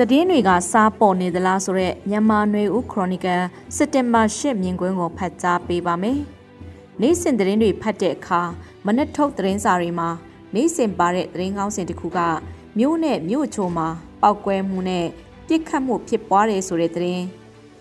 [0.00, 3.42] သတင်းတွေကစားပေါ်နေသလားဆိုတော့မြန်မာနွေဦးခရိုနီကယ်
[3.76, 6.18] စက်တင်ဘာ10မြင်ကွင်းကိုဖတ်ကြားပေးပါမယ်။
[7.00, 8.40] နေ့စဉ်သတင်းတွေဖတ်တဲ့အခါ
[8.86, 10.08] မနက်ထုတ်သတင်းစာတွေမှာ
[10.54, 12.18] နေ့စဉ်ပါတဲ့သတင်းကောင်းစင်တစ်ခုက
[12.78, 13.88] မြို့နဲ့မြို့ချိုမှာ
[14.22, 15.06] ပောက်ကွဲမှုနဲ့
[15.48, 17.24] ပြစ်ခတ်မှုဖြစ်ပွားတယ်ဆိုတဲ့သတင်း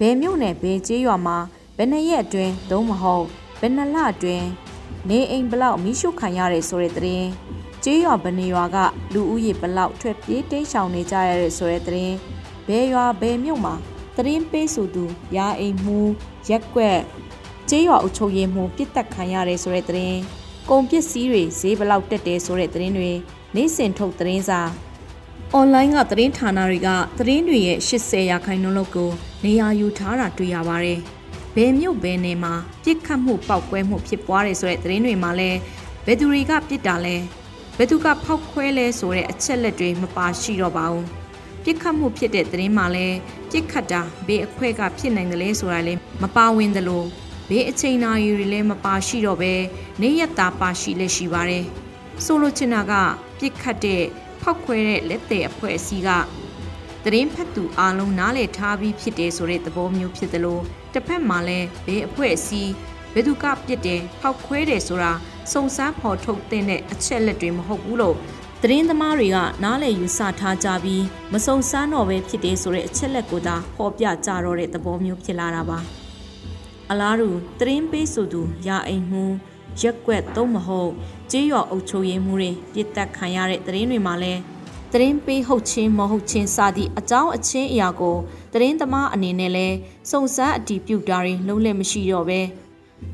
[0.00, 1.38] ဘယ်မြို့နဲ့ဘယ်ကျေးရွာမှာ
[1.76, 3.26] ဘယ်နှစ်ရက်အတွင်းသုံးမဟုတ်
[3.60, 4.46] ဘယ်နှစ်လအတွင်း
[5.08, 7.28] နေအိမ်ဘလောက်မိရှုခံရတယ်ဆိုတဲ့သတင်း
[7.86, 8.76] ကျေးရွာဘယ်နေရွာက
[9.14, 12.16] လူဦးရေဘလောက်ထွက်ပြေးတိမ်းရှောင်နေကြရတဲ့ဆိုတဲ့သတင်း
[12.68, 13.74] ဘယ်ရွာဘယ်မြို့မှာ
[14.16, 15.04] သတင်းပေးဆိုသူ
[15.36, 15.98] ရာအိမ်မှု
[16.48, 16.98] ရက်ကွက်
[17.68, 20.18] ကျေးရွာအုပ်ချုပ်ရေးမှုပြစ်တက်ခံရတယ်ဆိုတဲ့သတင်း
[20.70, 23.10] ကုန်ပစ္စည်းတွေဈေးဘလောက်တက်တယ်ဆိုတဲ့သတင်းတွေ
[23.54, 24.60] နေ့စဉ်ထုတ်သတင်းစာ
[25.52, 26.88] အွန်လိုင်းကသတင်းဌာနတွေက
[27.18, 29.10] သတင်းတွေရဲ့80ရာခိုင်နှုန်းလောက်ကို
[29.44, 30.98] နေရာယူထားတာတွေ့ရပါတယ်။
[31.56, 32.54] ဘယ်မြို့ဘယ်နယ်မှာ
[32.84, 35.58] ပြစ်ခတ်မှုပောက်ကွဲမှုဖြစ်ပွားတယ်ဆိုတဲ့သတင်းတွေမှာလည်း
[36.06, 37.16] ဘယ်သူတွေကပြစ်တာလဲ
[37.78, 41.06] ဘယ်သူကဖောက်ခွဲလဲဆိုတဲ့အချက်လက်တွေမပါရှိတော့ပါဘူး
[41.64, 43.16] ပြစ်ခတ်မှုဖြစ်တဲ့သတင်းမှာလည်း
[43.50, 47.04] ပြစ်ခတ်တာဘေးအခွဲကဖြစ်နိုင်တယ်လဲဆိုတာလည်းမပါဝင်သလို
[47.48, 49.52] ဘေးအချိန်နာရီတွေလည်းမပါရှိတော့ပဲ
[50.02, 51.64] နေရတာပါရှိလက်ရှိပါတယ်
[52.24, 52.92] ဆိုလိုချင်တာက
[53.38, 54.02] ပြစ်ခတ်တဲ့
[54.42, 56.10] ဖောက်ခွဲတဲ့လက်တဲ့အဖွဲ့အစည်းက
[57.04, 60.58] သတင်းဖတ်သူအားလုံးနားလည်ထားပြီးဖြစ်တယ်ဆိုတဲ့သဘောမျိုးဖြစ်သလို
[60.92, 62.72] တစ်ဖက်မှာလည်းဘေးအဖွဲ့အစည်း
[63.14, 65.12] ဘယ်သူကပြစ်တယ်ဖောက်ခွဲတယ်ဆိုတာ
[65.52, 68.16] စုံစမ်းဖော်ထုတ်တဲ့အချက်လက်တွေမဟုတ်ဘူးလို့
[68.62, 75.78] သတင်းသမားတွေကနားလည်ယူဆထားကြပြီးမစုံစမ်းတော့ပဲဖြစ်တယ်ဆိုတဲ့အချက်လက်ကိုသာဖော်ပြကြတော့တဲ့သဘောမျိုးဖြစ်လာတာပါ
[76.90, 77.28] အလားတူ
[77.60, 79.24] သတင်းပေးဆိုသူရာအိမ်မှု
[79.80, 80.90] ရက်ွက်သုံးမဟုတ်
[81.30, 84.40] ကြေးရွာအုပ်ချုပ်ရေးမှုတွေပြစ်တက်ခံရတဲ့သတင်းတွေမှာလည်း
[84.92, 88.16] သတင်းပေးဟုတ်ချင်းမဟုတ်ချင်းစသည့်အကြောင်းအချင်းအရာကို
[88.52, 89.68] သတင်းသမားအနေနဲ့လဲ
[90.10, 92.40] စုံစမ်းအတည်ပြုတာတွေလုံးလည်မရှိတော့ပဲ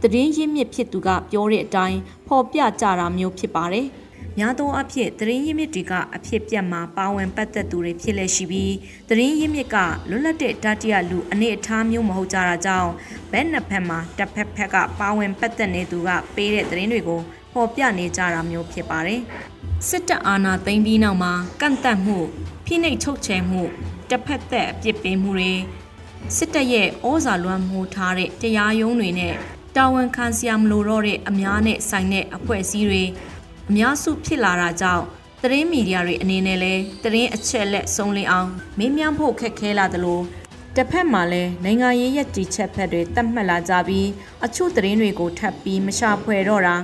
[0.03, 3.87] သတင်းရင်းမြစ်ဖြစ်သူကပြောတဲ့အတိုင်းဖော်ပြကြတာမျိုးဖြစ်ပါတယ်။
[4.39, 8.75] များသောအားဖြင့်သတင်းရင်းမြစ်တွေကအဖြစ်ပြက်မှာပါဝင်ပတ်သက်သူတွေဖြစ်လက်ရှိပြီး
[9.09, 9.77] သတင်းရင်းမြစ်က
[10.09, 12.91] လွတ်လပ်တဲ့တတိယလူအနေအထားမျိုးမဟုတ်ကြတာကြောင့်
[13.33, 17.21] ဘက်နှစ်ဖက်မှာတစ်ဖက်ဖက်ကပါဝင်ပတ်သက်နေသူကပေးတဲ့သတင်းတွေကို
[17.53, 19.21] ဖော်ပြနေကြတာမျိုးဖြစ်ပါတယ်။
[19.89, 22.19] စစ်တပ်အာဏာသိမ်းပြီးနောက်မှာကန့်သက်မှု
[22.65, 23.63] ဖိနှိပ်ချုပ်ချယ်မှု
[24.11, 25.53] တစ်ဖက်သက်အပြစ်ပေးမှုတွေ
[26.37, 29.35] စစ်တပ်ရဲ့ဩဇာလွှမ်းမိုးထားတဲ့တရားရုံးတွေနဲ့
[29.77, 33.03] တာဝန်ခံစရာမလိုတော့တဲ့အများနဲ့ဆိုင်တဲ့အဖွဲ့အစည်းတွေ
[33.71, 35.05] အများစုဖြစ်လာတာကြောင့်
[35.43, 40.21] သတင်းမီဒီယာတွေအနေနဲ့လည်းသတင်းအချက်လက်စုံလင်အောင်မင်းများဖို့ခက်ခဲလာသလို
[40.77, 44.09] တစ်ဖက်မှာလည်းနိုင်ငံရေးရည်တည်ချက်ဖက်တွေတတ်မှတ်လာကြပြီး
[44.45, 46.77] အချို့သတင်းတွေကိုထပ်ပြီးမရှာဖွေတော့တာ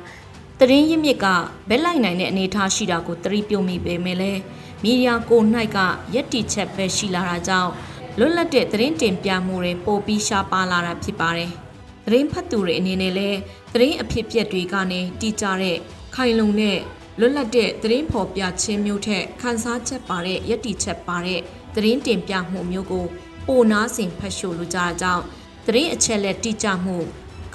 [0.61, 1.27] သတင်းရင်းမြစ်က
[1.69, 4.41] ဘက်လိုက်နိုင်တဲ့အနေအထားရှိတာကိုသတိပြုမိပေမဲ့လည်း
[4.83, 5.41] မီဒီယာကို၌
[5.77, 5.79] က
[6.15, 7.71] ရည်တည်ချက်ပဲရှိလာတာကြောင့်
[8.19, 11.53] လွတ်လပ်တဲ့သတင်းတင်ပြမှုတွေပိုပြီးရှားပါလာတာဖြစ်ပါတယ်။
[12.07, 13.39] သတင်းဖတ်သူတွေအနေနဲ့လည်း
[13.73, 15.77] သတင်းအဖြစ်အပျက်တွေကနေတီးကြတဲ့
[16.15, 16.79] ခိုင်လုံတဲ့
[17.19, 21.41] လွတ်လပ်တဲ့သတင်းဖော်ပြခြင်းမျိုးထက်ခန်းစားချက်ပါတဲ့ယက်တီချက်ပါတဲ့
[21.75, 23.07] သတင်းတင်ပြမှုမျိုးကို
[23.47, 25.25] ပိုနားဆင်ဖတ်ရှုလိုကြတာကြောင့်
[25.67, 26.97] သတင်းအချက်လက်တိကျမှု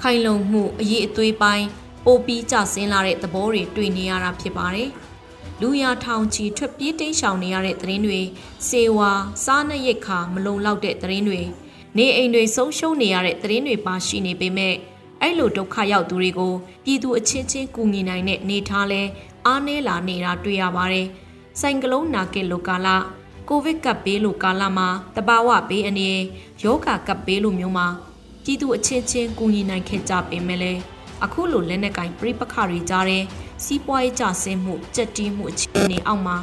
[0.00, 1.66] ခိုင်လုံမှုအရေးအသွေးပိုင်း
[2.04, 4.90] ပိုပြီးကျဆင်းလာတဲ့သဘောတွေတွေ့နေရတာဖြစ်ပါတယ်။
[5.60, 8.20] လူရထောင်ချီထွက်ပြေးတိမ်းရှောင်နေရတဲ့သတင်းတွေ
[8.68, 9.10] စေဝါ
[9.44, 11.40] စားနပ်ရိက္ခာမလုံလောက်တဲ့သတင်းတွေ
[11.98, 14.74] နေအိမ်တွေဆုံးရှုံးနေရတဲ့သတင်းတွေပါရှိနေပေမဲ့
[15.20, 16.54] အဲ့လိုဒုက္ခရောက်သူတွေကို
[16.84, 19.02] ပြည်သူအချင်းချင်းကူညီနိုင်တဲ့နေထားလဲ
[19.46, 21.06] အားနည်းလာနေတာတွေ့ရပါတယ်။
[21.60, 22.88] စိုင်ကလုံးနာကစ်လိုကာလ
[23.48, 26.10] ကိုဗစ်ကပ်ဘေးလိုကာလမှာတဘာဝဘေးအနေ
[26.64, 27.86] ယောဂကပ်ဘေးလိုမျိုးမှာ
[28.44, 30.80] ပြည်သူအချင်းချင်းကူညီနိုင်ခဲ့ကြပေမဲ့လည်း
[31.24, 33.24] အခုလိုလက်နက်ကင်ပြိပခတွေကြားတဲ့
[33.64, 36.36] စီးပွားရေးကျဆင်းမှုကြက်တီးမှုအခြေအနေအောက်မှာ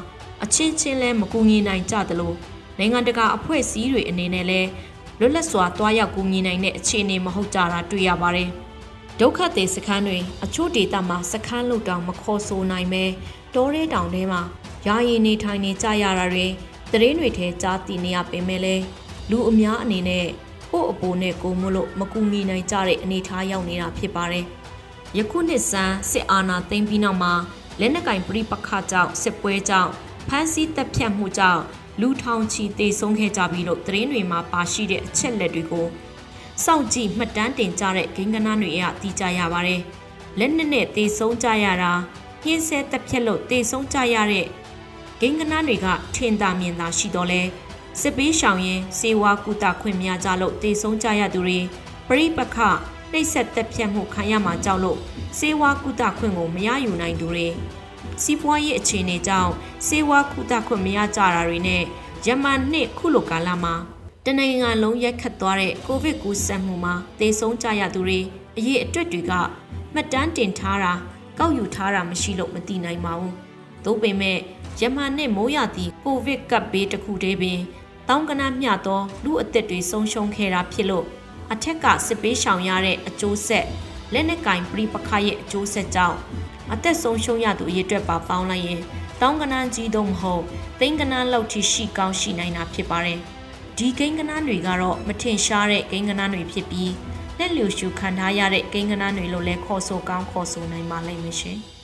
[0.43, 2.33] အချင်းချင်းလဲမကူညီနိုင်ကြသလို
[2.77, 4.69] နိုင်ငံတကာအဖွဲ့အစည်းတွေအနေနဲ့လည်း
[5.19, 8.49] လွတ်လပ်စွာတွားရောက်ကူညီနိုင်တဲ့အခြေအနေမဟုတ်ကြတာတွေ့ရပါတယ်။
[9.19, 13.03] ဒုက္ခသည်စခန်းတွေအချို့ဒေသမှာစခန်းလုတောင်မခေါ်ဆိုနိုင်ပဲ
[13.55, 14.41] တောရဲတောင်ထဲမှာ
[14.87, 16.45] ယာယီနေထိုင်နေကြရတာတွေ
[16.91, 18.83] သတင်းတွေထဲကြားသိနေရပေမဲ့လည်း
[19.29, 20.25] လူအများအနေနဲ့
[20.71, 24.45] ကိုယ့်အပိုနဲ့ကိုမလို့မကူညီနိုင်ကြတဲ့အနေအထားရောက်နေတာဖြစ်ပါတယ်။
[25.17, 27.33] ယခုနှစ်စမ်းစစ်အာဏာသိမ်းပြီးနောက်မှာ
[27.79, 29.91] လက်နက်ကင်ပြိပခကြောင့်စစ်ပွဲကြောင့်
[30.27, 31.63] ဖမ်းဆီးတပ်ဖြတ်မှုကြောင့်
[32.01, 35.87] လူထောင်ချီတေဆုံးခဲ့ကြပြီလို့သတင်းတွေမှာပါရှိတဲ့အချက်လက်တွေကို
[36.63, 39.81] စောင့်ကြည့်မှတ်တမ်းတင်ကြတဲ့ဂိမ်းကနာတွေအရသိကြရပါတယ်။
[40.39, 41.91] လက်နက်နဲ့တေဆုံးကြရတာ
[42.43, 44.45] ညှင်းဆဲတက်ဖြတ်လို့တေဆုံးကြရတဲ့
[45.19, 47.41] ဂိမ်းကနာတွေကထင်သာမြင်သာရှိတော့လဲ
[48.01, 51.59] စစ်ပေးရှောင်ရင်စေဝါကုသခွင့်များကြလို့တေဆုံးကြရသူတွေ
[52.07, 52.57] ပရိပခ
[53.11, 54.99] နှိပ်စက်တက်ဖြတ်မှုခံရမှာကြောက်လို့
[55.37, 57.47] စေဝါကုသခွင့်ကိုမရယူနိုင်သူတွေ
[58.23, 59.53] စီးပွားရေးအခြေအနေကြောင့်
[59.87, 61.83] စေဝါကုသခွင့်မရကြတာတွေနဲ့
[62.25, 63.73] ယမန်နှစ်ခုလိုကာလမှာ
[64.25, 68.19] တနိုင်ငံလုံးရက်ခတ်သွားတဲ့ကိုဗစ်ကူးစက်မှုမှာသေဆုံးကြရသူတွေ
[68.57, 69.33] အရေးအတွက်တွေက
[69.93, 70.93] မှတ်တမ်းတင်ထားတာ
[71.39, 73.33] ကောက်ယူထားတာမရှိလို့မသိနိုင်ပါဘူး။
[73.85, 74.37] သို့ပေမဲ့
[74.79, 77.59] ယမန်နှစ်မိုးရသည့်ကိုဗစ်ကပ်ဘေးတစ်ခုတည်းပင်
[78.07, 81.05] တတောင်းကနမျှသောလူအသက်တွေဆုံးရှုံးခဲ့တာဖြစ်လို့
[81.53, 83.65] အထက်ကစစ်ပေးရှောင်ရတဲ့အကျိုးဆက်
[84.13, 86.17] လက်နက်ကင်ပြိပခရဲ့အကျိုးဆက်ကြောင့်
[86.73, 88.79] အသက်ဆုံးရှုံးရသူအရေးအတွက်ပါပေါင်းလိုက်ရင်
[89.21, 90.43] တောင်းကနန်းကြီးတော့မဟုတ်
[90.79, 93.19] သိန်းကနန်းလောက်ထိရှိကောင်းရှိနိုင်တာဖြစ်ပါတယ်
[93.77, 96.93] ဒီကိန်းကနန်းတွေကတော့မထင်ရှားတဲ့ကိန်းကနန်းတွေဖြစ်ပြီး
[97.37, 101.59] လက်လျူရှုခံထားရတဲ့ကိန်းကနန်းတွေလို့လည်းခေါ်ဆိုကောင်းခေါ်ဆိုနိုင်ပါလိမ့်မယ်ရှင်။